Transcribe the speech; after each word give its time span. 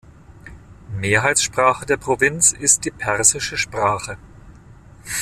Mehrheitssprache 0.97 1.85
der 1.85 1.97
Provinz 1.97 2.53
ist 2.53 2.85
die 2.85 2.89
Persische 2.89 3.55
Sprache. 3.55 4.17